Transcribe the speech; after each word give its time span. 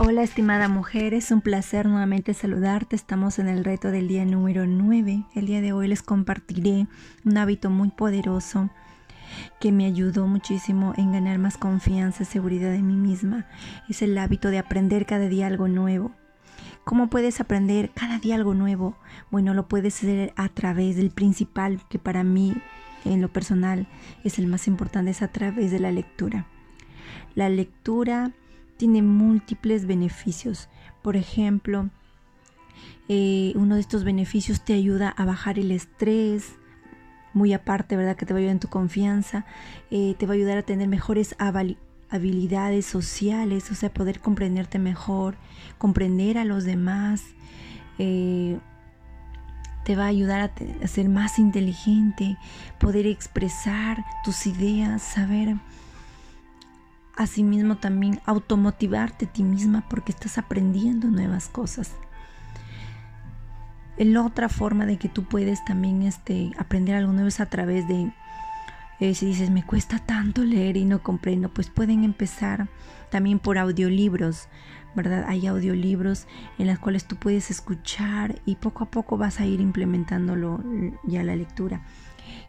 Hola 0.00 0.22
estimada 0.22 0.68
mujer, 0.68 1.12
es 1.12 1.32
un 1.32 1.40
placer 1.40 1.86
nuevamente 1.86 2.32
saludarte. 2.32 2.94
Estamos 2.94 3.40
en 3.40 3.48
el 3.48 3.64
reto 3.64 3.90
del 3.90 4.06
día 4.06 4.24
número 4.24 4.64
9. 4.64 5.24
El 5.34 5.46
día 5.46 5.60
de 5.60 5.72
hoy 5.72 5.88
les 5.88 6.02
compartiré 6.02 6.86
un 7.24 7.36
hábito 7.36 7.68
muy 7.68 7.90
poderoso 7.90 8.70
que 9.58 9.72
me 9.72 9.86
ayudó 9.86 10.28
muchísimo 10.28 10.94
en 10.96 11.10
ganar 11.10 11.38
más 11.38 11.56
confianza 11.58 12.22
y 12.22 12.26
seguridad 12.26 12.72
en 12.76 12.86
mí 12.86 12.94
misma. 12.94 13.48
Es 13.88 14.00
el 14.00 14.16
hábito 14.18 14.50
de 14.50 14.58
aprender 14.58 15.04
cada 15.04 15.26
día 15.26 15.48
algo 15.48 15.66
nuevo. 15.66 16.12
¿Cómo 16.84 17.10
puedes 17.10 17.40
aprender 17.40 17.90
cada 17.90 18.20
día 18.20 18.36
algo 18.36 18.54
nuevo? 18.54 18.96
Bueno, 19.32 19.52
lo 19.52 19.66
puedes 19.66 19.96
hacer 19.96 20.32
a 20.36 20.48
través 20.48 20.94
del 20.94 21.10
principal, 21.10 21.82
que 21.88 21.98
para 21.98 22.22
mí 22.22 22.54
en 23.04 23.20
lo 23.20 23.32
personal 23.32 23.88
es 24.22 24.38
el 24.38 24.46
más 24.46 24.68
importante, 24.68 25.10
es 25.10 25.22
a 25.22 25.32
través 25.32 25.72
de 25.72 25.80
la 25.80 25.90
lectura. 25.90 26.46
La 27.34 27.48
lectura 27.48 28.30
tiene 28.78 29.02
múltiples 29.02 29.86
beneficios. 29.86 30.68
Por 31.02 31.16
ejemplo, 31.16 31.90
eh, 33.08 33.52
uno 33.56 33.74
de 33.74 33.80
estos 33.82 34.04
beneficios 34.04 34.62
te 34.62 34.72
ayuda 34.72 35.10
a 35.10 35.24
bajar 35.26 35.58
el 35.58 35.70
estrés, 35.70 36.54
muy 37.34 37.52
aparte, 37.52 37.96
¿verdad? 37.96 38.16
Que 38.16 38.24
te 38.24 38.32
va 38.32 38.38
a 38.38 38.40
ayudar 38.40 38.54
en 38.54 38.60
tu 38.60 38.68
confianza, 38.68 39.44
eh, 39.90 40.14
te 40.18 40.26
va 40.26 40.32
a 40.32 40.36
ayudar 40.36 40.58
a 40.58 40.62
tener 40.62 40.88
mejores 40.88 41.36
habilidades 42.10 42.86
sociales, 42.86 43.70
o 43.70 43.74
sea, 43.74 43.92
poder 43.92 44.20
comprenderte 44.20 44.78
mejor, 44.78 45.36
comprender 45.76 46.38
a 46.38 46.44
los 46.44 46.64
demás, 46.64 47.22
eh, 47.98 48.58
te 49.84 49.96
va 49.96 50.04
a 50.04 50.08
ayudar 50.08 50.40
a, 50.40 50.84
a 50.84 50.86
ser 50.86 51.08
más 51.08 51.38
inteligente, 51.38 52.36
poder 52.78 53.06
expresar 53.06 54.04
tus 54.24 54.46
ideas, 54.46 55.02
saber 55.02 55.56
asimismo 57.18 57.76
también 57.76 58.20
automotivarte 58.24 59.26
a 59.26 59.32
ti 59.32 59.42
misma 59.42 59.84
porque 59.90 60.12
estás 60.12 60.38
aprendiendo 60.38 61.08
nuevas 61.08 61.48
cosas. 61.48 61.92
La 63.98 64.22
otra 64.22 64.48
forma 64.48 64.86
de 64.86 64.96
que 64.96 65.08
tú 65.08 65.24
puedes 65.24 65.64
también 65.64 66.02
este, 66.02 66.52
aprender 66.56 66.94
algo 66.94 67.12
nuevo 67.12 67.26
es 67.26 67.40
a 67.40 67.46
través 67.46 67.88
de, 67.88 68.12
eh, 69.00 69.14
si 69.16 69.26
dices, 69.26 69.50
me 69.50 69.66
cuesta 69.66 69.98
tanto 69.98 70.44
leer 70.44 70.76
y 70.76 70.84
no 70.84 71.02
comprendo, 71.02 71.48
pues 71.48 71.68
pueden 71.68 72.04
empezar 72.04 72.68
también 73.10 73.40
por 73.40 73.58
audiolibros, 73.58 74.46
¿verdad? 74.94 75.24
Hay 75.26 75.48
audiolibros 75.48 76.28
en 76.58 76.68
los 76.68 76.78
cuales 76.78 77.06
tú 77.06 77.16
puedes 77.16 77.50
escuchar 77.50 78.40
y 78.46 78.54
poco 78.54 78.84
a 78.84 78.90
poco 78.92 79.18
vas 79.18 79.40
a 79.40 79.46
ir 79.46 79.60
implementándolo 79.60 80.62
ya 81.02 81.24
la 81.24 81.34
lectura. 81.34 81.82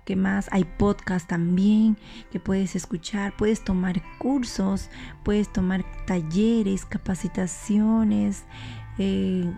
¿Qué 0.06 0.16
más? 0.16 0.50
Hay 0.52 0.64
podcast 0.64 1.28
también 1.28 1.98
que 2.32 2.40
puedes 2.40 2.76
escuchar, 2.76 3.36
puedes 3.36 3.64
tomar 3.64 4.02
cursos, 4.18 4.90
puedes 5.24 5.52
tomar 5.52 5.84
talleres, 6.06 6.86
capacitaciones. 6.86 8.46
Eh, 8.98 9.52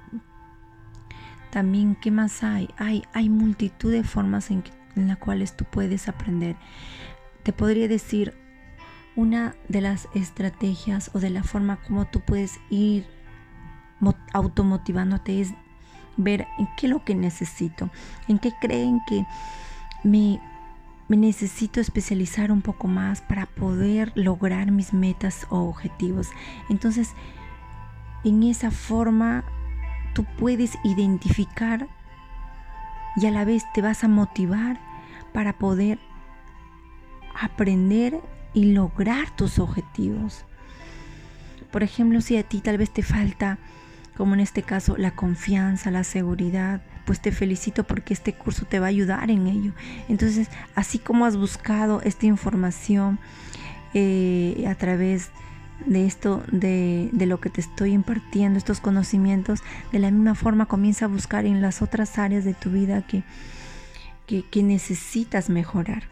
también, 1.52 1.96
¿qué 1.96 2.12
más 2.12 2.44
hay? 2.44 2.70
Hay, 2.78 3.04
hay 3.14 3.30
multitud 3.30 3.92
de 3.92 4.04
formas 4.04 4.52
en, 4.52 4.64
en 4.96 5.08
las 5.08 5.18
cuales 5.18 5.56
tú 5.56 5.66
puedes 5.66 6.08
aprender. 6.08 6.56
Te 7.44 7.54
podría 7.54 7.88
decir, 7.88 8.34
una 9.16 9.56
de 9.68 9.82
las 9.82 10.08
estrategias 10.14 11.12
o 11.14 11.20
de 11.20 11.30
la 11.30 11.44
forma 11.44 11.82
como 11.82 12.06
tú 12.06 12.22
puedes 12.22 12.60
ir 12.70 13.06
automotivándote 14.34 15.42
es 15.42 15.54
ver 16.18 16.48
en 16.58 16.68
qué 16.78 16.88
es 16.88 16.92
lo 16.92 17.04
que 17.04 17.16
necesito, 17.16 17.90
en 18.28 18.40
qué 18.40 18.52
creen 18.60 19.02
que 19.08 19.26
me, 20.04 20.40
necesito 21.10 21.80
especializar 21.80 22.52
un 22.52 22.62
poco 22.62 22.88
más 22.88 23.22
para 23.22 23.46
poder 23.46 24.12
lograr 24.16 24.72
mis 24.72 24.94
metas 24.94 25.46
o 25.50 25.60
objetivos. 25.60 26.30
Entonces, 26.70 27.14
en 28.24 28.44
esa 28.44 28.72
forma, 28.72 29.44
tú 30.14 30.26
puedes 30.38 30.78
identificar 30.84 31.88
y 33.18 33.26
a 33.26 33.32
la 33.32 33.46
vez 33.46 33.64
te 33.74 33.82
vas 33.82 34.04
a 34.04 34.08
motivar 34.08 34.80
para 35.34 35.54
poder 35.54 36.00
aprender 37.40 38.22
y 38.54 38.74
lograr 38.74 39.36
tus 39.36 39.60
objetivos. 39.60 40.46
Por 41.72 41.84
ejemplo, 41.84 42.22
si 42.22 42.38
a 42.38 42.44
ti 42.44 42.62
tal 42.62 42.78
vez 42.78 42.92
te 42.92 43.02
falta, 43.02 43.58
como 44.18 44.34
en 44.34 44.42
este 44.42 44.64
caso, 44.64 44.98
la 44.98 45.12
confianza, 45.12 45.92
la 45.92 46.04
seguridad, 46.04 46.82
pues 47.06 47.22
te 47.22 47.32
felicito 47.32 47.84
porque 47.86 48.14
este 48.14 48.34
curso 48.34 48.66
te 48.66 48.80
va 48.80 48.88
a 48.88 48.90
ayudar 48.90 49.32
en 49.32 49.48
ello. 49.48 49.74
Entonces, 50.10 50.50
así 50.76 51.00
como 51.00 51.26
has 51.26 51.38
buscado 51.38 52.02
esta 52.04 52.26
información 52.26 53.20
eh, 53.94 54.66
a 54.68 54.76
través 54.76 55.30
de 55.86 56.06
esto, 56.06 56.44
de, 56.52 57.10
lo 57.14 57.40
que 57.40 57.50
te 57.50 57.62
estoy 57.62 57.94
impartiendo, 57.94 58.58
estos 58.58 58.80
conocimientos, 58.80 59.62
de 59.92 60.00
la 60.00 60.12
misma 60.12 60.36
forma 60.36 60.68
comienza 60.68 61.06
a 61.06 61.08
buscar 61.08 61.46
en 61.46 61.62
las 61.62 61.82
otras 61.82 62.18
áreas 62.18 62.46
de 62.46 62.54
tu 62.54 62.70
vida 62.70 63.04
que, 63.08 63.24
que 64.28 64.64
necesitas 64.64 65.50
mejorar. 65.50 66.04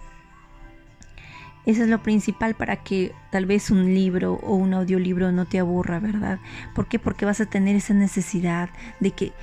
Eso 1.69 1.83
es 1.83 1.89
lo 1.89 2.01
principal 2.01 2.55
para 2.55 2.77
que 2.77 3.13
tal 3.31 3.45
vez 3.45 3.69
un 3.69 3.93
libro 3.93 4.39
o 4.41 4.55
un 4.55 4.73
audiolibro 4.73 5.31
no 5.31 5.45
te 5.45 5.59
aburra, 5.59 5.99
¿verdad? 5.99 6.39
¿Por 6.73 6.87
qué? 6.87 6.97
Porque 6.97 7.25
vas 7.25 7.41
a 7.41 7.45
tener 7.45 7.75
esa 7.75 7.93
necesidad 7.93 8.69
de 8.99 9.11
que 9.11 9.33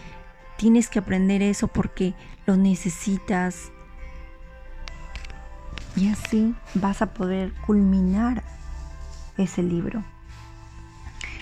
Tienes 0.56 0.88
que 0.88 0.98
aprender 0.98 1.42
eso 1.42 1.68
porque 1.68 2.14
lo 2.46 2.56
necesitas. 2.56 3.70
Y 5.96 6.08
así 6.08 6.54
vas 6.74 7.02
a 7.02 7.12
poder 7.12 7.52
culminar 7.66 8.42
ese 9.36 9.62
libro. 9.62 10.02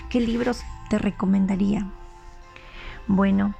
¿Qué 0.09 0.19
libros 0.19 0.63
te 0.89 0.97
recomendaría? 0.97 1.87
Bueno, 3.07 3.53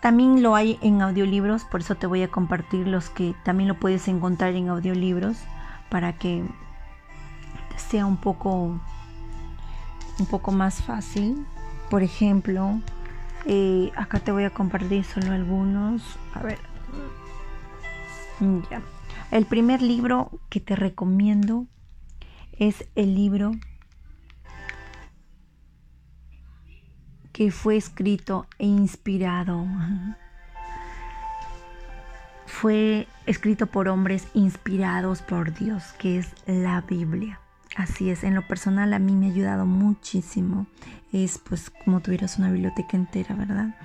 también 0.00 0.42
lo 0.42 0.54
hay 0.54 0.78
en 0.82 1.02
audiolibros, 1.02 1.64
por 1.64 1.80
eso 1.80 1.96
te 1.96 2.06
voy 2.06 2.22
a 2.22 2.28
compartir 2.28 2.86
los 2.86 3.10
que 3.10 3.34
también 3.44 3.68
lo 3.68 3.78
puedes 3.78 4.06
encontrar 4.06 4.54
en 4.54 4.68
audiolibros 4.68 5.36
para 5.90 6.12
que 6.14 6.44
sea 7.76 8.06
un 8.06 8.16
poco 8.16 8.80
un 10.18 10.26
poco 10.26 10.52
más 10.52 10.82
fácil. 10.82 11.46
Por 11.90 12.02
ejemplo, 12.02 12.80
eh, 13.44 13.90
acá 13.96 14.18
te 14.18 14.32
voy 14.32 14.44
a 14.44 14.50
compartir 14.50 15.04
solo 15.04 15.32
algunos. 15.32 16.02
A 16.34 16.42
ver. 16.42 16.58
Ya. 18.70 18.82
El 19.30 19.46
primer 19.46 19.82
libro 19.82 20.30
que 20.50 20.60
te 20.60 20.76
recomiendo 20.76 21.66
es 22.52 22.86
el 22.94 23.14
libro 23.14 23.52
que 27.32 27.50
fue 27.50 27.76
escrito 27.76 28.46
e 28.58 28.66
inspirado. 28.66 29.66
Fue 32.60 33.06
escrito 33.26 33.66
por 33.66 33.86
hombres 33.86 34.28
inspirados 34.32 35.20
por 35.20 35.52
Dios, 35.52 35.92
que 35.98 36.16
es 36.16 36.32
la 36.46 36.80
Biblia. 36.80 37.38
Así 37.76 38.08
es, 38.08 38.24
en 38.24 38.34
lo 38.34 38.48
personal 38.48 38.94
a 38.94 38.98
mí 38.98 39.14
me 39.14 39.26
ha 39.26 39.30
ayudado 39.30 39.66
muchísimo. 39.66 40.66
Es 41.12 41.36
pues 41.36 41.68
como 41.68 42.00
tuvieras 42.00 42.38
una 42.38 42.50
biblioteca 42.50 42.96
entera, 42.96 43.34
¿verdad? 43.34 43.76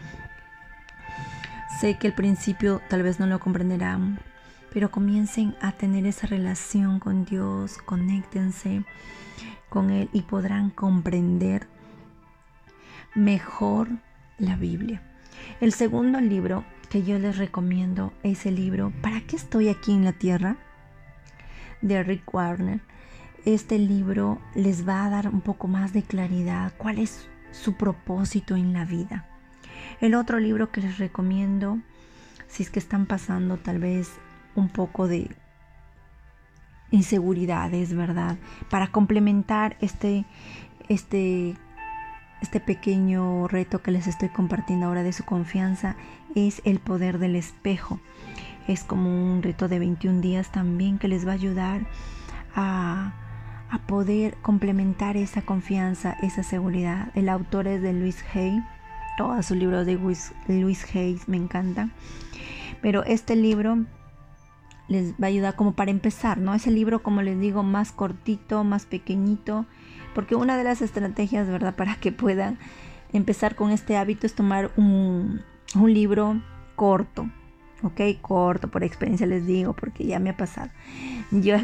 Sé 1.81 1.97
que 1.97 2.07
al 2.07 2.15
principio 2.15 2.81
tal 2.87 3.03
vez 3.03 3.19
no 3.19 3.27
lo 3.27 3.41
comprenderán, 3.41 4.19
pero 4.73 4.89
comiencen 4.89 5.53
a 5.59 5.73
tener 5.73 6.05
esa 6.05 6.27
relación 6.27 6.99
con 6.99 7.25
Dios, 7.25 7.77
conéctense 7.79 8.85
con 9.67 9.89
Él 9.89 10.09
y 10.13 10.21
podrán 10.21 10.69
comprender 10.69 11.67
mejor 13.15 13.89
la 14.37 14.55
Biblia. 14.55 15.01
El 15.59 15.73
segundo 15.73 16.21
libro 16.21 16.63
que 16.91 17.03
yo 17.03 17.17
les 17.17 17.37
recomiendo 17.37 18.13
es 18.21 18.45
el 18.45 18.55
libro 18.55 18.91
¿Para 19.01 19.21
qué 19.21 19.37
estoy 19.37 19.69
aquí 19.69 19.93
en 19.93 20.03
la 20.03 20.13
tierra? 20.13 20.57
de 21.81 22.03
Rick 22.03 22.31
Warner 22.33 22.81
este 23.45 23.79
libro 23.79 24.39
les 24.53 24.87
va 24.87 25.05
a 25.05 25.09
dar 25.09 25.27
un 25.27 25.41
poco 25.41 25.67
más 25.67 25.93
de 25.93 26.03
claridad, 26.03 26.73
cuál 26.77 26.99
es 26.99 27.27
su 27.51 27.73
propósito 27.73 28.55
en 28.55 28.71
la 28.71 28.85
vida. 28.85 29.25
El 29.99 30.13
otro 30.13 30.39
libro 30.39 30.71
que 30.71 30.81
les 30.81 30.99
recomiendo, 30.99 31.79
si 32.47 32.61
es 32.61 32.69
que 32.69 32.77
están 32.77 33.07
pasando 33.07 33.57
tal 33.57 33.79
vez 33.79 34.11
un 34.53 34.69
poco 34.69 35.07
de 35.07 35.35
inseguridades, 36.91 37.95
¿verdad? 37.95 38.37
Para 38.69 38.91
complementar 38.91 39.75
este, 39.81 40.25
este, 40.87 41.55
este 42.41 42.59
pequeño 42.59 43.47
reto 43.47 43.81
que 43.81 43.91
les 43.91 44.07
estoy 44.07 44.29
compartiendo 44.29 44.87
ahora 44.87 45.03
de 45.03 45.13
su 45.13 45.23
confianza, 45.23 45.95
es 46.35 46.61
el 46.65 46.79
poder 46.79 47.19
del 47.19 47.35
espejo. 47.35 47.99
Es 48.67 48.83
como 48.83 49.09
un 49.09 49.43
reto 49.43 49.67
de 49.67 49.79
21 49.79 50.21
días 50.21 50.51
también 50.51 50.97
que 50.97 51.07
les 51.07 51.25
va 51.25 51.31
a 51.31 51.35
ayudar 51.35 51.81
a 52.55 53.13
poder 53.87 54.35
complementar 54.41 55.17
esa 55.17 55.41
confianza, 55.41 56.17
esa 56.21 56.43
seguridad. 56.43 57.09
El 57.15 57.29
autor 57.29 57.67
es 57.67 57.81
de 57.81 57.93
Luis 57.93 58.23
Hay, 58.33 58.61
todos 59.17 59.45
sus 59.45 59.57
libros 59.57 59.85
de 59.85 59.97
Luis 60.47 60.95
Hay 60.95 61.19
me 61.27 61.37
encantan, 61.37 61.91
pero 62.81 63.03
este 63.03 63.35
libro 63.35 63.85
les 64.87 65.13
va 65.13 65.25
a 65.25 65.27
ayudar 65.27 65.55
como 65.55 65.73
para 65.73 65.91
empezar, 65.91 66.37
¿no? 66.37 66.53
Es 66.53 66.67
el 66.67 66.75
libro, 66.75 67.01
como 67.01 67.21
les 67.21 67.39
digo, 67.39 67.63
más 67.63 67.91
cortito, 67.91 68.63
más 68.63 68.85
pequeñito, 68.85 69.65
Porque 70.13 70.35
una 70.35 70.57
de 70.57 70.63
las 70.63 70.81
estrategias, 70.81 71.47
¿verdad? 71.47 71.75
Para 71.75 71.95
que 71.95 72.11
puedan 72.11 72.57
empezar 73.13 73.55
con 73.55 73.71
este 73.71 73.95
hábito 73.97 74.25
es 74.25 74.33
tomar 74.33 74.71
un, 74.77 75.41
un 75.75 75.93
libro 75.93 76.41
corto, 76.75 77.29
¿ok? 77.83 78.01
Corto, 78.21 78.69
por 78.69 78.83
experiencia 78.83 79.27
les 79.27 79.45
digo, 79.45 79.73
porque 79.73 80.05
ya 80.05 80.19
me 80.19 80.31
ha 80.31 80.37
pasado. 80.37 80.69
Yo 81.31 81.55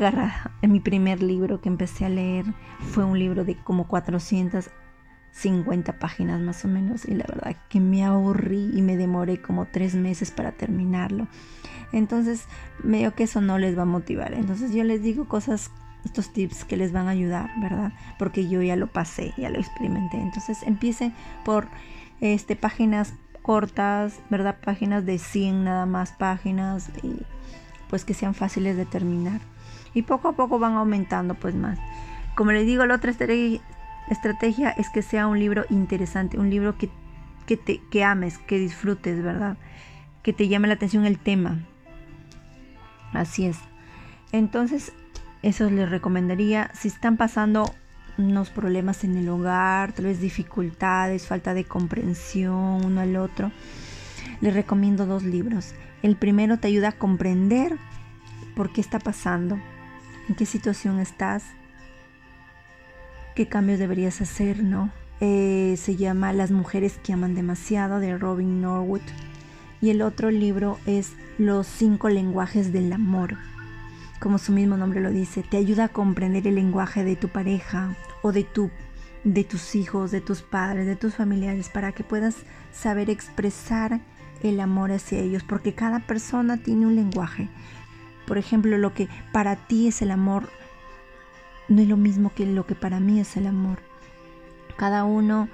en 0.61 0.71
mi 0.71 0.79
primer 0.79 1.23
libro 1.23 1.61
que 1.61 1.69
empecé 1.69 2.05
a 2.05 2.09
leer 2.09 2.45
fue 2.79 3.03
un 3.03 3.17
libro 3.19 3.43
de 3.43 3.55
como 3.55 3.87
450 3.87 5.99
páginas 5.99 6.39
más 6.41 6.63
o 6.65 6.67
menos 6.67 7.05
y 7.05 7.15
la 7.15 7.25
verdad 7.27 7.55
que 7.69 7.79
me 7.79 8.03
aburrí 8.03 8.71
y 8.73 8.81
me 8.81 8.97
demoré 8.97 9.39
como 9.41 9.65
tres 9.65 9.95
meses 9.95 10.31
para 10.31 10.51
terminarlo. 10.51 11.27
Entonces, 11.93 12.43
veo 12.83 13.15
que 13.15 13.23
eso 13.23 13.39
no 13.41 13.57
les 13.57 13.77
va 13.77 13.83
a 13.83 13.85
motivar. 13.85 14.33
Entonces 14.33 14.73
yo 14.73 14.83
les 14.83 15.01
digo 15.01 15.23
cosas 15.25 15.71
estos 16.05 16.31
tips 16.31 16.65
que 16.65 16.77
les 16.77 16.91
van 16.91 17.07
a 17.07 17.11
ayudar, 17.11 17.51
¿verdad? 17.59 17.91
Porque 18.17 18.47
yo 18.47 18.61
ya 18.61 18.75
lo 18.75 18.87
pasé, 18.87 19.33
ya 19.37 19.49
lo 19.49 19.59
experimenté. 19.59 20.17
Entonces 20.17 20.63
empiecen 20.63 21.13
por 21.43 21.67
este, 22.21 22.55
páginas 22.55 23.13
cortas, 23.41 24.19
¿verdad? 24.29 24.57
Páginas 24.63 25.05
de 25.05 25.17
100 25.17 25.63
nada 25.63 25.85
más 25.85 26.11
páginas 26.11 26.89
y 27.03 27.21
pues 27.89 28.03
que 28.03 28.13
sean 28.13 28.33
fáciles 28.33 28.75
de 28.75 28.85
terminar. 28.85 29.39
Y 29.93 30.01
poco 30.03 30.29
a 30.29 30.33
poco 30.33 30.59
van 30.59 30.73
aumentando 30.73 31.33
pues 31.33 31.55
más. 31.55 31.79
Como 32.35 32.51
les 32.51 32.65
digo, 32.65 32.85
la 32.85 32.95
otra 32.95 33.11
estrategia 33.11 34.71
es 34.71 34.89
que 34.89 35.01
sea 35.01 35.27
un 35.27 35.39
libro 35.39 35.65
interesante, 35.69 36.37
un 36.37 36.49
libro 36.49 36.77
que, 36.77 36.89
que, 37.45 37.57
te, 37.57 37.81
que 37.89 38.03
ames, 38.03 38.37
que 38.37 38.59
disfrutes, 38.59 39.23
¿verdad? 39.23 39.57
Que 40.23 40.33
te 40.33 40.47
llame 40.47 40.67
la 40.67 40.75
atención 40.75 41.05
el 41.05 41.17
tema. 41.17 41.59
Así 43.13 43.45
es. 43.45 43.57
Entonces, 44.31 44.93
eso 45.47 45.69
les 45.69 45.89
recomendaría. 45.89 46.69
Si 46.73 46.89
están 46.89 47.15
pasando 47.15 47.73
unos 48.17 48.49
problemas 48.49 49.05
en 49.05 49.15
el 49.15 49.29
hogar, 49.29 49.93
tal 49.93 50.19
dificultades, 50.19 51.25
falta 51.25 51.53
de 51.53 51.63
comprensión 51.63 52.83
uno 52.83 52.99
al 52.99 53.15
otro, 53.15 53.53
les 54.41 54.53
recomiendo 54.53 55.05
dos 55.05 55.23
libros. 55.23 55.73
El 56.03 56.17
primero 56.17 56.57
te 56.57 56.67
ayuda 56.67 56.89
a 56.89 56.97
comprender 56.97 57.77
por 58.57 58.73
qué 58.73 58.81
está 58.81 58.99
pasando, 58.99 59.57
en 60.27 60.35
qué 60.35 60.45
situación 60.45 60.99
estás, 60.99 61.45
qué 63.33 63.47
cambios 63.47 63.79
deberías 63.79 64.19
hacer, 64.19 64.61
¿no? 64.61 64.91
Eh, 65.21 65.75
se 65.77 65.95
llama 65.95 66.33
Las 66.33 66.51
mujeres 66.51 66.99
que 67.01 67.13
aman 67.13 67.35
demasiado 67.35 68.01
de 68.01 68.17
Robin 68.17 68.61
Norwood. 68.61 69.01
Y 69.79 69.91
el 69.91 70.01
otro 70.01 70.29
libro 70.29 70.77
es 70.85 71.13
Los 71.37 71.67
cinco 71.67 72.09
lenguajes 72.09 72.73
del 72.73 72.91
amor 72.91 73.37
como 74.19 74.37
su 74.37 74.51
mismo 74.51 74.77
nombre 74.77 75.01
lo 75.01 75.11
dice, 75.11 75.43
te 75.43 75.57
ayuda 75.57 75.85
a 75.85 75.89
comprender 75.89 76.47
el 76.47 76.55
lenguaje 76.55 77.03
de 77.03 77.15
tu 77.15 77.29
pareja 77.29 77.95
o 78.21 78.31
de, 78.31 78.43
tu, 78.43 78.71
de 79.23 79.43
tus 79.43 79.75
hijos, 79.75 80.11
de 80.11 80.21
tus 80.21 80.41
padres, 80.41 80.85
de 80.85 80.95
tus 80.95 81.15
familiares, 81.15 81.69
para 81.69 81.91
que 81.91 82.03
puedas 82.03 82.35
saber 82.71 83.09
expresar 83.09 84.01
el 84.43 84.59
amor 84.59 84.91
hacia 84.91 85.19
ellos, 85.19 85.43
porque 85.43 85.73
cada 85.73 85.99
persona 85.99 86.57
tiene 86.57 86.85
un 86.85 86.95
lenguaje. 86.95 87.49
Por 88.25 88.37
ejemplo, 88.37 88.77
lo 88.77 88.93
que 88.93 89.07
para 89.31 89.55
ti 89.55 89.87
es 89.87 90.01
el 90.01 90.11
amor 90.11 90.49
no 91.69 91.81
es 91.81 91.87
lo 91.87 91.97
mismo 91.97 92.33
que 92.33 92.45
lo 92.45 92.65
que 92.65 92.75
para 92.75 92.99
mí 92.99 93.19
es 93.19 93.37
el 93.37 93.47
amor. 93.47 93.79
Cada 94.77 95.03
uno 95.03 95.49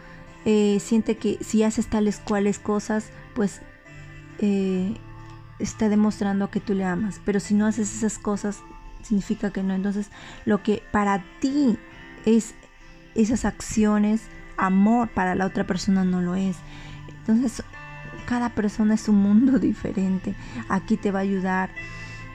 eh, 0.45 0.79
siente 0.79 1.17
que 1.17 1.37
si 1.41 1.63
haces 1.63 1.87
tales 1.87 2.19
cuales 2.19 2.59
cosas, 2.59 3.09
pues 3.33 3.61
eh, 4.39 4.93
está 5.59 5.89
demostrando 5.89 6.49
que 6.49 6.59
tú 6.59 6.73
le 6.73 6.85
amas. 6.85 7.21
Pero 7.25 7.39
si 7.39 7.53
no 7.53 7.65
haces 7.65 7.95
esas 7.95 8.17
cosas, 8.17 8.61
significa 9.01 9.51
que 9.51 9.63
no. 9.63 9.73
Entonces, 9.73 10.09
lo 10.45 10.63
que 10.63 10.83
para 10.91 11.23
ti 11.39 11.77
es 12.25 12.55
esas 13.15 13.45
acciones, 13.45 14.23
amor, 14.57 15.09
para 15.09 15.35
la 15.35 15.45
otra 15.45 15.65
persona 15.65 16.03
no 16.03 16.21
lo 16.21 16.35
es. 16.35 16.57
Entonces, 17.19 17.63
cada 18.25 18.49
persona 18.49 18.95
es 18.95 19.07
un 19.07 19.17
mundo 19.17 19.59
diferente. 19.59 20.35
Aquí 20.69 20.97
te 20.97 21.11
va 21.11 21.19
a 21.19 21.23
ayudar 21.23 21.69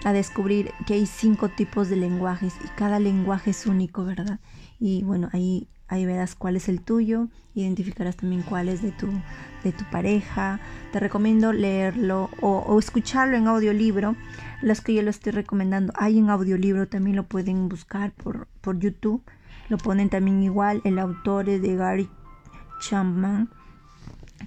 a 0.04 0.12
descubrir 0.12 0.72
que 0.86 0.94
hay 0.94 1.06
cinco 1.06 1.48
tipos 1.48 1.88
de 1.88 1.96
lenguajes 1.96 2.54
y 2.64 2.68
cada 2.76 3.00
lenguaje 3.00 3.50
es 3.50 3.66
único, 3.66 4.04
¿verdad? 4.04 4.38
Y 4.78 5.02
bueno, 5.02 5.28
ahí 5.32 5.68
Ahí 5.88 6.04
verás 6.04 6.34
cuál 6.34 6.56
es 6.56 6.68
el 6.68 6.82
tuyo, 6.82 7.28
identificarás 7.54 8.16
también 8.16 8.42
cuál 8.42 8.68
es 8.68 8.82
de 8.82 8.92
tu, 8.92 9.08
de 9.64 9.72
tu 9.72 9.84
pareja. 9.90 10.60
Te 10.92 11.00
recomiendo 11.00 11.52
leerlo 11.54 12.28
o, 12.42 12.78
escucharlo 12.78 13.36
en 13.38 13.46
audiolibro. 13.46 14.14
Los 14.60 14.82
que 14.82 14.92
yo 14.92 15.02
lo 15.02 15.08
estoy 15.08 15.32
recomendando, 15.32 15.92
hay 15.96 16.18
en 16.18 16.28
audiolibro, 16.28 16.88
también 16.88 17.16
lo 17.16 17.24
pueden 17.24 17.70
buscar 17.70 18.12
por, 18.12 18.48
por 18.60 18.78
YouTube. 18.78 19.22
Lo 19.70 19.78
ponen 19.78 20.10
también 20.10 20.42
igual. 20.42 20.82
El 20.84 20.98
autor 20.98 21.48
es 21.48 21.62
de 21.62 21.74
Gary 21.74 22.10
Chapman. 22.80 23.48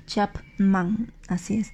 Chapman, 0.06 1.12
así 1.28 1.58
es. 1.58 1.74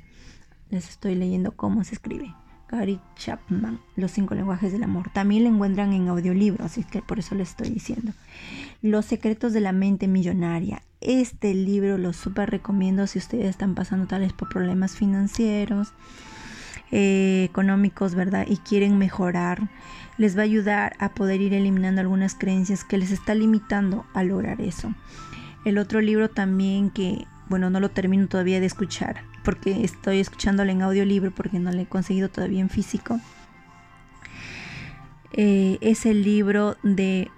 Les 0.70 0.90
estoy 0.90 1.16
leyendo 1.16 1.52
cómo 1.52 1.84
se 1.84 1.96
escribe. 1.96 2.34
Gary 2.70 3.00
Chapman, 3.16 3.80
Los 3.96 4.12
cinco 4.12 4.36
lenguajes 4.36 4.72
del 4.72 4.84
amor. 4.84 5.10
También 5.14 5.44
lo 5.44 5.50
encuentran 5.50 5.94
en 5.94 6.08
audiolibro, 6.10 6.66
así 6.66 6.84
que 6.84 7.02
por 7.02 7.20
eso 7.20 7.36
lo 7.36 7.44
estoy 7.44 7.70
diciendo. 7.70 8.12
Los 8.82 9.06
secretos 9.06 9.54
de 9.54 9.62
la 9.62 9.72
mente 9.72 10.08
millonaria. 10.08 10.82
Este 11.00 11.54
libro 11.54 11.98
lo 11.98 12.14
súper 12.14 12.50
recomiendo 12.50 13.08
si 13.08 13.20
ustedes 13.20 13.46
están 13.46 13.76
pasando 13.76 14.08
tales 14.08 14.34
por 14.34 14.50
problemas 14.50 14.96
financieros, 14.96 15.94
eh, 16.92 17.44
económicos, 17.50 18.16
¿verdad? 18.16 18.46
Y 18.48 18.58
quieren 18.58 18.98
mejorar. 18.98 19.70
Les 20.18 20.36
va 20.36 20.42
a 20.42 20.46
ayudar 20.46 20.96
a 21.00 21.14
poder 21.14 21.42
ir 21.42 21.54
eliminando 21.54 22.02
algunas 22.02 22.36
creencias 22.36 22.84
que 22.84 22.98
les 22.98 23.12
está 23.12 23.36
limitando 23.36 24.06
a 24.14 24.24
lograr 24.24 24.62
eso. 24.62 24.94
El 25.64 25.78
otro 25.78 26.02
libro 26.02 26.30
también 26.30 26.90
que, 26.90 27.26
bueno, 27.50 27.70
no 27.70 27.80
lo 27.80 27.90
termino 27.90 28.28
todavía 28.28 28.60
de 28.60 28.66
escuchar, 28.66 29.24
porque 29.48 29.86
estoy 29.86 30.20
escuchándolo 30.20 30.74
en 30.74 30.82
audiolibro 30.82 31.32
porque 31.32 31.58
no 31.58 31.72
lo 31.72 31.80
he 31.80 31.86
conseguido 31.86 32.28
todavía 32.28 32.60
en 32.60 32.70
físico. 32.70 33.22
Eh, 35.32 35.78
es 35.80 36.06
el 36.06 36.22
libro 36.22 36.76
de 36.84 37.32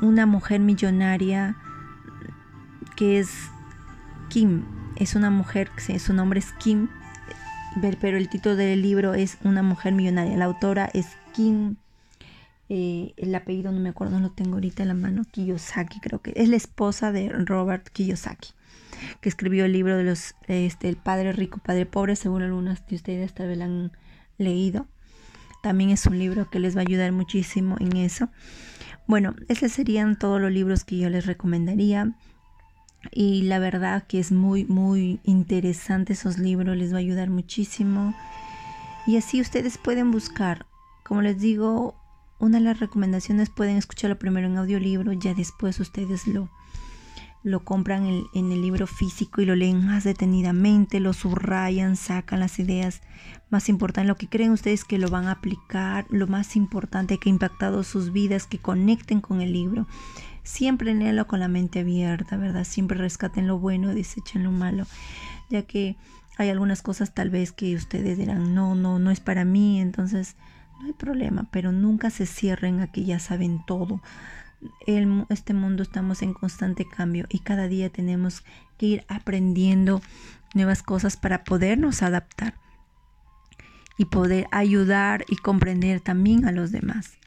una 0.00 0.24
mujer 0.24 0.60
millonaria 0.60 1.58
que 2.96 3.18
es 3.18 3.28
Kim. 4.30 4.64
Es 4.96 5.14
una 5.14 5.28
mujer, 5.28 5.70
su 5.98 6.14
nombre 6.14 6.38
es 6.38 6.50
Kim, 6.52 6.88
pero 8.00 8.16
el 8.16 8.30
título 8.30 8.56
del 8.56 8.80
libro 8.80 9.12
es 9.12 9.36
Una 9.44 9.62
mujer 9.62 9.92
millonaria. 9.92 10.38
La 10.38 10.46
autora 10.46 10.88
es 10.94 11.08
Kim. 11.34 11.76
Eh, 12.70 13.12
el 13.18 13.34
apellido 13.34 13.70
no 13.70 13.80
me 13.80 13.90
acuerdo, 13.90 14.18
no 14.18 14.28
lo 14.28 14.32
tengo 14.32 14.54
ahorita 14.54 14.80
en 14.80 14.88
la 14.88 14.94
mano. 14.94 15.26
Kiyosaki, 15.30 16.00
creo 16.00 16.22
que 16.22 16.32
es 16.36 16.48
la 16.48 16.56
esposa 16.56 17.12
de 17.12 17.28
Robert 17.28 17.86
Kiyosaki 17.90 18.54
que 19.20 19.28
escribió 19.28 19.64
el 19.64 19.72
libro 19.72 19.96
de 19.96 20.04
los 20.04 20.34
este, 20.48 20.88
El 20.88 20.96
Padre 20.96 21.32
Rico, 21.32 21.58
Padre 21.58 21.86
Pobre, 21.86 22.16
según 22.16 22.42
algunas 22.42 22.86
de 22.86 22.96
ustedes 22.96 23.32
tal 23.34 23.48
vez 23.48 23.58
lo 23.58 23.64
han 23.64 23.92
leído. 24.38 24.86
También 25.62 25.90
es 25.90 26.06
un 26.06 26.18
libro 26.18 26.48
que 26.48 26.58
les 26.58 26.74
va 26.74 26.80
a 26.80 26.82
ayudar 26.88 27.12
muchísimo 27.12 27.76
en 27.80 27.96
eso. 27.96 28.30
Bueno, 29.06 29.34
esos 29.48 29.72
serían 29.72 30.18
todos 30.18 30.40
los 30.40 30.50
libros 30.50 30.84
que 30.84 30.96
yo 30.96 31.10
les 31.10 31.26
recomendaría. 31.26 32.14
Y 33.12 33.42
la 33.42 33.58
verdad 33.58 34.04
que 34.06 34.18
es 34.20 34.30
muy, 34.30 34.64
muy 34.66 35.20
interesante 35.24 36.12
esos 36.12 36.38
libros, 36.38 36.76
les 36.76 36.92
va 36.92 36.96
a 36.96 37.00
ayudar 37.00 37.30
muchísimo. 37.30 38.14
Y 39.06 39.16
así 39.16 39.40
ustedes 39.40 39.78
pueden 39.78 40.10
buscar, 40.10 40.66
como 41.02 41.22
les 41.22 41.38
digo, 41.40 41.94
una 42.38 42.58
de 42.58 42.64
las 42.64 42.80
recomendaciones 42.80 43.50
pueden 43.50 43.76
escucharlo 43.76 44.18
primero 44.18 44.46
en 44.46 44.58
audiolibro, 44.58 45.12
ya 45.12 45.34
después 45.34 45.80
ustedes 45.80 46.26
lo, 46.26 46.48
lo 47.42 47.64
compran 47.64 48.06
en, 48.34 48.52
el 48.52 48.60
libro 48.60 48.86
físico 48.86 49.40
y 49.40 49.46
lo 49.46 49.56
leen 49.56 49.86
más 49.86 50.04
detenidamente, 50.04 51.00
lo 51.00 51.12
subrayan, 51.12 51.96
sacan 51.96 52.40
las 52.40 52.58
ideas 52.58 53.00
más 53.48 53.68
importantes, 53.68 54.08
lo 54.08 54.16
que 54.16 54.28
creen 54.28 54.52
ustedes 54.52 54.84
que 54.84 54.98
lo 54.98 55.08
van 55.08 55.26
a 55.26 55.32
aplicar, 55.32 56.06
lo 56.10 56.26
más 56.26 56.54
importante 56.54 57.18
que 57.18 57.30
ha 57.30 57.32
impactado 57.32 57.82
sus 57.82 58.12
vidas, 58.12 58.46
que 58.46 58.58
conecten 58.58 59.20
con 59.20 59.40
el 59.40 59.52
libro. 59.52 59.86
Siempre 60.42 60.94
léanlo 60.94 61.26
con 61.26 61.40
la 61.40 61.48
mente 61.48 61.80
abierta, 61.80 62.36
¿verdad? 62.36 62.64
Siempre 62.64 62.98
rescaten 62.98 63.46
lo 63.46 63.58
bueno, 63.58 63.94
desechen 63.94 64.44
lo 64.44 64.50
malo, 64.50 64.86
ya 65.48 65.62
que 65.62 65.96
hay 66.36 66.50
algunas 66.50 66.82
cosas 66.82 67.14
tal 67.14 67.30
vez 67.30 67.52
que 67.52 67.74
ustedes 67.74 68.18
dirán, 68.18 68.54
no, 68.54 68.74
no, 68.74 68.98
no 68.98 69.10
es 69.10 69.20
para 69.20 69.44
mí, 69.44 69.80
entonces 69.80 70.36
no 70.80 70.86
hay 70.86 70.92
problema, 70.92 71.48
pero 71.50 71.72
nunca 71.72 72.10
se 72.10 72.26
cierren 72.26 72.80
a 72.80 72.86
que 72.86 73.04
ya 73.04 73.18
saben 73.18 73.62
todo 73.66 74.00
este 75.28 75.54
mundo 75.54 75.82
estamos 75.82 76.22
en 76.22 76.34
constante 76.34 76.86
cambio 76.86 77.26
y 77.28 77.40
cada 77.40 77.68
día 77.68 77.90
tenemos 77.90 78.44
que 78.78 78.86
ir 78.86 79.04
aprendiendo 79.08 80.02
nuevas 80.54 80.82
cosas 80.82 81.16
para 81.16 81.44
podernos 81.44 82.02
adaptar 82.02 82.54
y 83.96 84.06
poder 84.06 84.46
ayudar 84.50 85.24
y 85.28 85.36
comprender 85.36 86.00
también 86.00 86.46
a 86.46 86.52
los 86.52 86.72
demás. 86.72 87.18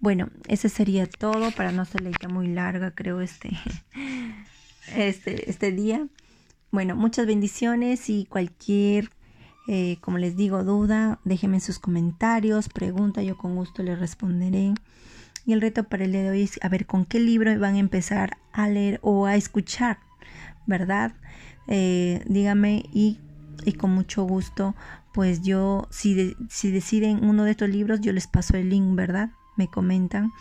Bueno, 0.00 0.30
ese 0.46 0.68
sería 0.68 1.06
todo 1.06 1.50
para 1.52 1.72
no 1.72 1.84
ser 1.84 2.02
ya 2.20 2.28
muy 2.28 2.48
larga, 2.48 2.92
creo, 2.92 3.20
este, 3.20 3.50
este, 4.96 5.50
este 5.50 5.72
día. 5.72 6.06
Bueno, 6.70 6.94
muchas 6.96 7.26
bendiciones 7.26 8.10
y 8.10 8.26
cualquier, 8.26 9.10
eh, 9.66 9.98
como 10.00 10.18
les 10.18 10.36
digo, 10.36 10.62
duda, 10.64 11.18
déjenme 11.24 11.60
sus 11.60 11.78
comentarios, 11.78 12.68
pregunta, 12.68 13.22
yo 13.22 13.36
con 13.36 13.56
gusto 13.56 13.82
les 13.82 13.98
responderé. 13.98 14.74
Y 15.48 15.54
el 15.54 15.62
reto 15.62 15.84
para 15.84 16.04
el 16.04 16.12
día 16.12 16.24
de 16.24 16.28
hoy 16.28 16.42
es 16.42 16.60
a 16.62 16.68
ver 16.68 16.84
con 16.84 17.06
qué 17.06 17.18
libro 17.18 17.58
van 17.58 17.76
a 17.76 17.78
empezar 17.78 18.36
a 18.52 18.68
leer 18.68 19.00
o 19.02 19.24
a 19.24 19.34
escuchar, 19.34 19.96
¿verdad? 20.66 21.14
Eh, 21.68 22.22
dígame 22.26 22.84
y, 22.92 23.16
y, 23.64 23.72
con 23.72 23.92
mucho 23.92 24.24
gusto, 24.24 24.74
pues 25.14 25.40
yo, 25.40 25.88
si, 25.88 26.36
si 26.50 26.70
deciden 26.70 27.24
uno 27.24 27.44
de 27.44 27.52
estos 27.52 27.70
libros, 27.70 28.02
yo 28.02 28.12
les 28.12 28.26
paso 28.26 28.58
el 28.58 28.68
link, 28.68 28.94
¿verdad? 28.94 29.30
Me 29.56 29.68
comentan 29.68 30.32